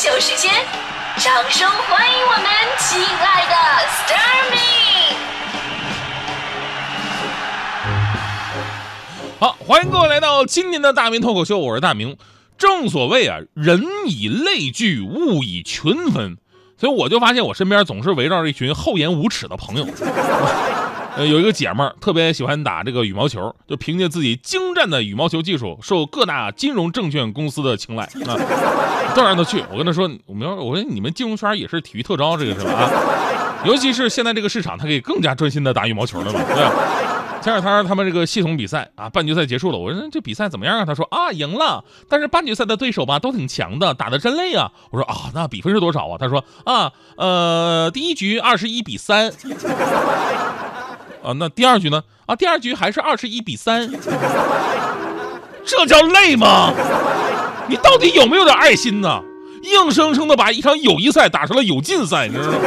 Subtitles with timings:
[0.00, 0.50] 秀时间，
[1.18, 2.46] 掌声欢迎我们
[2.78, 3.54] 亲爱的
[4.08, 5.12] Starmy。
[9.38, 12.16] 好，欢迎各位来到今年的大明脱口秀，我是大明。
[12.56, 16.38] 正所谓啊，人以类聚，物以群分，
[16.78, 19.86] 所以我就发现我身边总是围绕着一群厚颜无耻的朋友。
[21.16, 28.36] 呃，有一个姐们儿特别喜欢打这个羽毛球，就凭借自己精湛的羽毛球技术，受各大金融证券公司的青睐啊，
[29.14, 29.62] 都让她去。
[29.70, 32.72] 我跟她说，我们要我说你们金融圈也是体育特招，这个是吧？
[32.72, 32.90] 啊，
[33.64, 36.72] 尤其是现在这个市场，她可以更加专心的打羽毛球了嘛，对吧？
[37.42, 39.78] 前两天他们这个系统比赛啊，半决赛结束了。
[39.78, 40.84] 我说这比赛怎么样啊？
[40.84, 44.70] 他说啊，赢了，但是半决赛的对手吧都挺强的，打的真累啊。
[44.90, 46.18] 我说啊，那比分是多少啊？
[46.18, 49.32] 他说啊，呃，第一局二十一比三。
[51.22, 52.02] 啊，那第二局呢？
[52.26, 53.90] 啊，第二局还是二十一比三。
[55.64, 56.72] 这叫累吗？
[57.68, 59.22] 你到底有没有点爱心呢？
[59.62, 62.58] 硬生生的把一场友谊赛打成了有劲赛，你知道吗？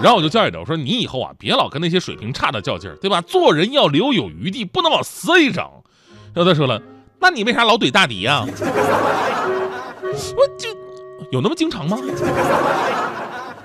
[0.00, 3.20] 然后我就教育他，我说你以后啊，别老跟那些水平差的较劲儿，对吧？
[3.22, 5.64] 做人要留有余地，不能往死里整。
[6.34, 6.80] 然后他说了，
[7.18, 8.44] 那你为啥老怼大迪呀？
[10.04, 10.68] 我就
[11.32, 11.98] 有那么经常吗？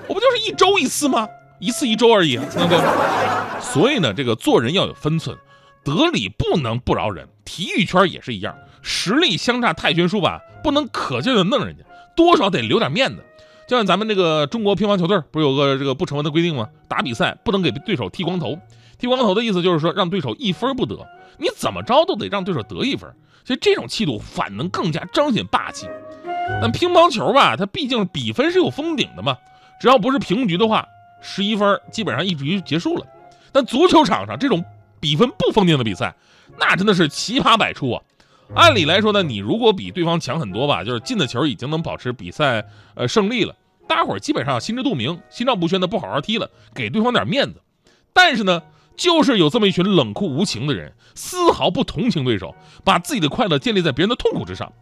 [0.08, 1.28] 我不就是一周一次吗？
[1.58, 2.78] 一次一周而已，对不对？
[3.60, 5.36] 所以呢，这个做人要有分寸，
[5.84, 7.28] 得理不能不饶人。
[7.44, 11.84] 体育圈也是一样，实力相差太悬殊吧，不能可劲的弄人家，
[12.16, 13.24] 多少得留点面子。
[13.66, 16.68] 就像咱们这个中国乒乓球队，不是有个这个不成文的规定吗？
[16.88, 18.58] 打比赛不能给对手剃光头。
[18.98, 20.96] 剃光头的意思就是说，让对手一分不得。
[21.38, 23.10] 你怎么着都得让对手得一分。
[23.44, 25.86] 所以这种气度反能更加彰显霸气。
[26.62, 29.36] 但乒乓球吧，它毕竟比分是有封顶的嘛，
[29.80, 30.86] 只要不是平局的话，
[31.24, 33.06] 十一分基本上一局结束了。
[33.50, 34.62] 但足球场上这种
[35.00, 36.14] 比分不封顶的比赛，
[36.58, 38.02] 那真的是奇葩百出啊。
[38.54, 43.56] 按理来说呢，你如果比对方强很多吧，就是进的球已经能保持比赛呃胜利了，
[43.88, 47.62] 大伙儿基本上心知肚明，心照不宣的不好好踢了，给对方点面子。
[48.12, 48.62] 但是呢，
[48.96, 52.54] 就是有这么一群冷酷无情的人，丝毫不同情对手，
[52.84, 54.72] 把自己的快乐建立在别人的痛苦之上。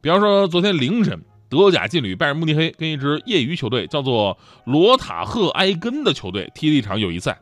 [0.00, 7.40] 比方说昨天凌晨，德甲劲旅拜仁慕尼黑跟一支业余球队叫做罗塔赫埃根的球队踢了一场友谊赛。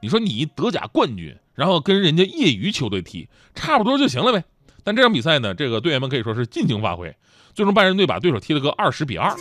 [0.00, 4.44] 你说你德甲冠军，然后跟人家业余球队踢，差不多就行了呗。
[4.82, 7.16] 但这场比赛呢，这个队员们可以说是尽情发挥，
[7.54, 9.34] 最终拜仁队把对手踢了个二十比二。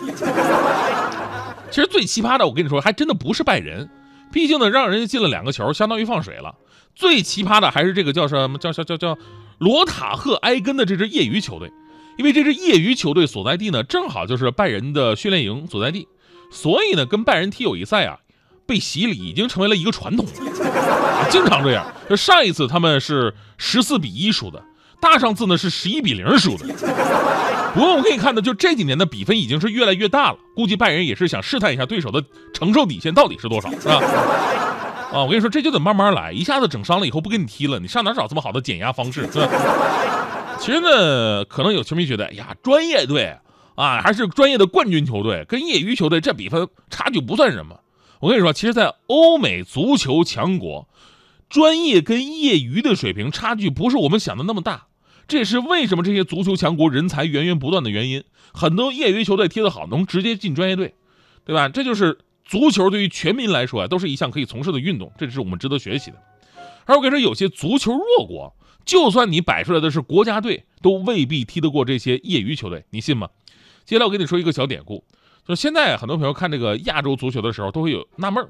[1.69, 3.89] 其实最奇葩的，我跟你说，还真的不是拜仁，
[4.31, 6.55] 毕竟呢，让人家进了两个球，相当于放水了。
[6.95, 9.17] 最奇葩的还是这个叫什么叫叫叫叫
[9.57, 11.73] 罗塔赫埃根的这支业余球队，
[12.17, 16.07] 因为这支业余球队所在地呢，正好就是拜仁的训练营所在地，
[16.51, 18.19] 所以呢，跟拜仁踢友谊赛啊，
[18.65, 20.25] 被洗礼已经成为了一个传统，
[21.29, 21.85] 经常这样。
[22.09, 24.63] 就上一次他们是十四比一输的。
[25.01, 26.65] 大上次呢是十一比零输的，
[27.73, 30.37] 不过我可以看到，就这几年的比分已经是越来越大了。
[30.55, 33.95] 估计拜仁也是想试探一下对手的承受底线到底是多少，是吧？
[35.11, 39.27] 啊，我跟你说，这就得慢慢来，一下子整伤了以后不跟你踢了，你上哪找这么好的减压方式？
[40.63, 43.35] 其实呢，可能有球迷觉得，哎呀，专业队
[43.75, 47.81] 啊，还是专业的冠军球队，跟业余球队这比分差距不算什么。
[48.21, 50.87] 我跟你说，其实，在欧美足球强国，
[51.49, 54.87] 专业跟业余的水平差距不是我们想的那么大。
[55.27, 58.23] 这也是为什么这些足球强国人才源源不断的原因。
[58.53, 60.93] 很多业余球队踢得好，能直接进专业队，
[61.43, 61.67] 对吧？
[61.67, 66.17] 这就是足球对于全民来说啊，都是一项可以从事的运动，这是我们值得学习的。
[66.85, 73.29] 而我跟你说，有些足球弱国，就算你摆出来的是国家队，都未必踢得过这些业余球队，你信吗？
[73.85, 75.03] 接下来我跟你说一个小典故。
[75.45, 78.47] 就现在很多朋友看这个亚洲足球的时候，都会有纳闷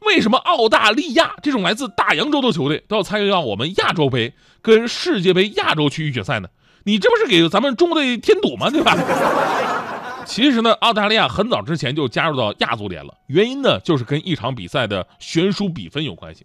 [0.00, 6.48] 为什么澳大利亚这种来自大洋洲的球队都要参与到我们亚洲杯跟世界杯亚洲区预选赛呢？
[6.82, 8.68] 你这不是给咱们中国队添堵吗？
[8.68, 8.96] 对吧？
[10.26, 16.44] 其实呢，澳大利亚很早之前就加入到亚足联了，原因呢就是跟一场比赛的悬殊比分有关系。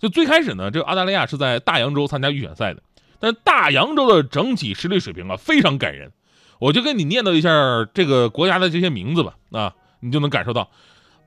[0.00, 2.82] 就最开始呢，这个澳大利亚是在大洋洲参加预选赛的，
[3.20, 6.10] 但大洋洲的整体实力水平啊非常感人。
[6.58, 7.50] 我就跟你念叨一下
[7.94, 10.70] 这个国家的这些名字吧，啊，你就能感受到，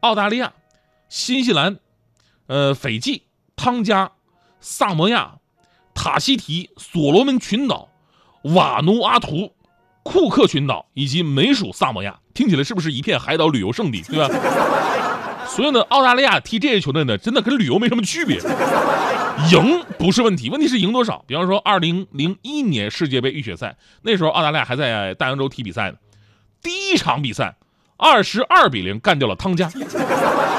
[0.01, 0.53] 澳大利亚、
[1.09, 1.77] 新西兰、
[2.47, 3.23] 呃，斐济、
[3.55, 4.11] 汤加、
[4.59, 5.37] 萨摩亚、
[5.93, 7.89] 塔希提、所罗门群岛、
[8.43, 9.53] 瓦努阿图、
[10.03, 14.27] 库克群岛以及美属萨摩亚，听起来是不是一片海岛旅游胜地，对吧？
[15.55, 18.39] 所以呢，澳大利亚踢这些球队呢，真的跟旅游没什么区别。
[19.51, 21.23] 赢不是问题，问题是赢多少。
[21.27, 25.97] 比方说，二零零一年世界杯预选赛，那时候澳大利亚还在大洋洲踢比赛呢。
[26.61, 27.55] 第一场比赛，
[27.97, 29.69] 二十二比零干掉了汤加，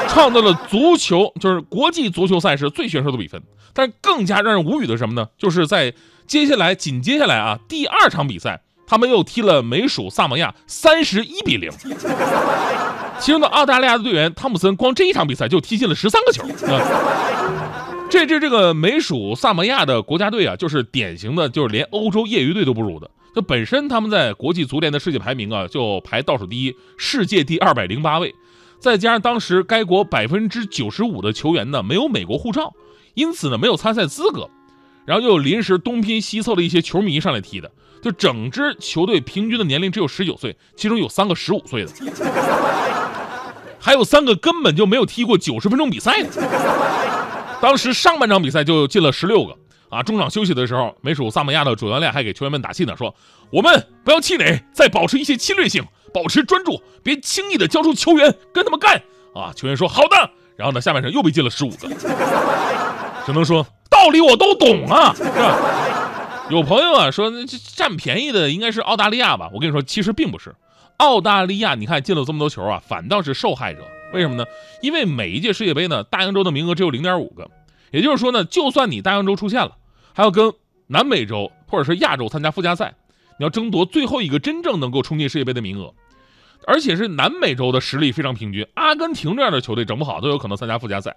[0.09, 3.43] 创造了足球就是国际足球赛事最悬殊的比分。
[3.73, 5.29] 但更加让人无语的是什么呢？
[5.37, 5.93] 就是在
[6.27, 11.71] 接下来紧接下来啊，第二场比赛他们又踢了美属萨摩亚三十一比零。
[13.21, 16.45] 其中的澳大利亚的队员汤姆森，光这一场比赛就踢进了十三个球。
[18.11, 23.11] 这支这个美属萨摩亚的国家队啊，就是典型的，就是连欧洲业余队都不如的。
[23.35, 28.35] 就本身他们在国际足联的世界排名啊，就排倒数第一，世界第二百零八位。
[28.79, 32.75] 再加上当时该国百分之九十五的球员呢没有美国护照，
[33.15, 34.49] 因此呢没有参赛资格。
[35.07, 37.71] 然后又临时东拼西凑的一些球迷上来踢的，
[38.05, 41.91] 就整支球队平均的年龄只有十九岁，其中有三个十五岁的，
[43.81, 46.29] 还有三个根本就没有踢过九十分钟比赛的。
[47.63, 49.57] 当时上半场比赛就进了十六个
[49.89, 50.03] 啊！
[50.03, 53.15] 中场休息的时候，美属萨摩亚的主教练还给球员们打气呢，说
[53.49, 59.01] ：“我们不要气馁，再保持一些侵略性，保持专注，别轻易的交出球员，跟他们干！”
[59.35, 61.89] 啊，球员说：“好的。”然后呢，下半场又被进了十五个，
[63.25, 63.67] 只能说。
[63.91, 66.04] 道理我都懂啊，是吧？
[66.51, 69.51] 有朋友啊说，这占便宜的应该是澳大利亚吧？
[69.55, 70.55] 我跟你说，其实并不是。
[70.99, 73.81] 澳大利亚，你看进了这么多球啊，反倒是受害者。
[74.13, 74.45] 为什么呢？
[74.83, 77.51] 因为每一届世界杯呢，大洋洲的名额只有零点五个，
[77.91, 79.77] 也就是说呢，就算你大洋洲出现了，
[80.13, 80.53] 还要跟
[80.87, 82.95] 南美洲或者是亚洲参加附加赛，
[83.39, 85.95] 你要争夺最后一个真正能够冲进世界杯的名额，
[86.67, 91.17] 而且是南美洲的实力非常平均，阿根廷这样的球队整不好都有可能参加附加赛。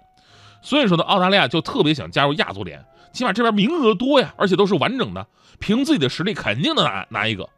[0.62, 5.26] 所以说呢，澳大利亚就特别想加入亚足联，起码这边名额多呀，而且都是完整的，
[5.58, 7.48] 凭自己的实力肯定能拿拿一个。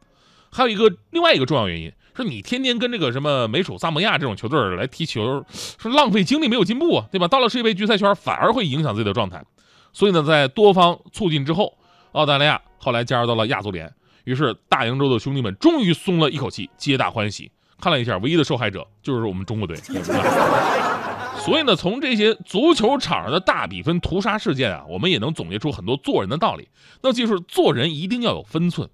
[0.52, 7.28] 还有一个另外一个重要原因，说你天天跟这个什么美属萨摩亚这种球队来踢球，是浪费精力没有进步啊，对吧？
[7.28, 9.44] 到了世界杯决赛圈反而会影响自己的状态。
[9.92, 11.78] 所以呢，在多方促进之后，
[12.12, 13.92] 澳大利亚后来加入到了亚足联，
[14.24, 17.50] 于是大洋洲的兄弟们终于松了一口气，皆大欢喜。
[17.80, 19.76] 看了一下，唯一的受害者就是我们中国队。
[21.44, 26.68] 所以呢，从这些足球场上的大比分屠杀事件啊，我们也能总结出很多做人的道理。
[27.02, 28.88] 那就是做人一定要有分寸，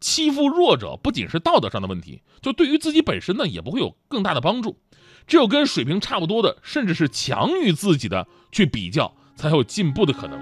[0.00, 4.76] 欺负弱者不仅是道德上的问题，就对于自己本身呢，也不会有更大的帮助。
[5.26, 10.38] 只有跟水平差不多的，甚至是强于自己的去比较，才有进步的可能。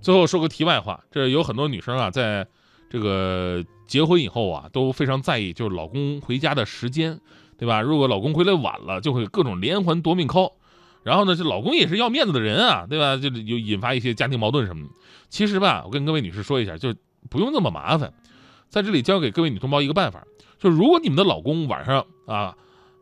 [0.00, 2.46] 最后说个题外话，这有很多女生啊，在
[2.88, 7.20] 这个结婚以后啊，都非常在意，就是老公回家的时间，
[7.58, 7.82] 对吧？
[7.82, 10.54] 如果老公回来晚了，就会各种连环夺命 call。
[11.02, 13.16] 然后呢，这老公也是要面子的人啊，对吧？
[13.16, 14.90] 就有引发一些家庭矛盾什么的。
[15.28, 16.94] 其实吧，我跟各位女士说一下，就
[17.30, 18.12] 不用那么麻烦。
[18.68, 20.24] 在这里教给各位女同胞一个办法，
[20.58, 22.54] 就如果你们的老公晚上啊，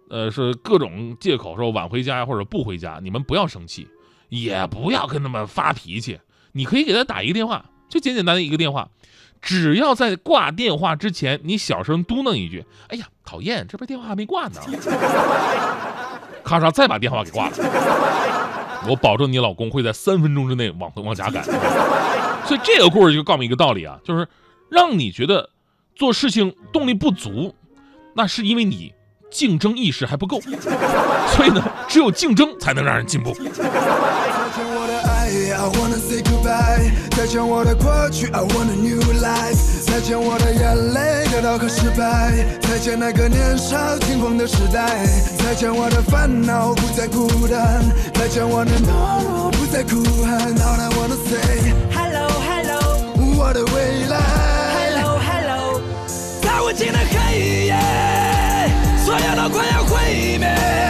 [0.09, 3.87] 呃，是各种借口说晚回家或者不回家，你们不要生气，
[4.29, 6.19] 也不要跟他们发脾气。
[6.53, 8.89] 你可以给他打一个电话，就简简单单一个电话，
[9.41, 14.61] 只要在挂电话之前，你小声嘟囔一句：“哎呀，讨厌，这边电话还没挂呢。”
[16.45, 17.53] 咔嚓，再把电话给挂了。
[18.89, 21.45] 我保证你老公会在三分钟之内往回往家赶。
[22.47, 24.27] 所以这个故事就告诉一个道理啊，就是
[24.71, 25.51] 让你觉得
[25.95, 27.55] 做事情动力不足，
[28.15, 28.93] 那是因为你
[29.31, 30.41] 竞争意识还不够。
[30.41, 33.37] 所以呢，只有竞争才能让人进步。
[35.53, 36.91] I wanna say goodbye。
[37.11, 39.80] 再见我的过去，I want a new life。
[40.01, 50.55] 再见我的眼泪、跌倒和失败，再见那个年少轻狂的时代，再见我的烦恼不再孤单，再见我的懦弱不再哭喊。
[50.57, 52.81] All I wanna say hello hello，
[53.37, 54.17] 我的未来
[54.73, 55.83] hello hello，
[56.41, 57.77] 在无尽的黑夜，
[59.05, 60.90] 所有都快要毁灭。